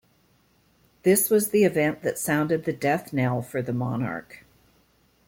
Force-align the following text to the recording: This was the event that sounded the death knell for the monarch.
This 1.03 1.29
was 1.29 1.51
the 1.51 1.63
event 1.63 2.01
that 2.01 2.17
sounded 2.17 2.63
the 2.65 2.73
death 2.73 3.13
knell 3.13 3.43
for 3.43 3.61
the 3.61 3.71
monarch. 3.71 4.43